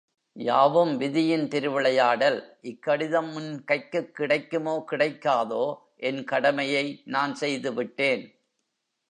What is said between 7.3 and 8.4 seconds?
செய்துவிட்டேன்.